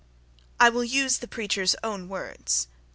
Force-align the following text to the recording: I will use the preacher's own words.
I 0.59 0.69
will 0.69 0.83
use 0.83 1.19
the 1.19 1.27
preacher's 1.27 1.75
own 1.83 2.09
words. 2.09 2.65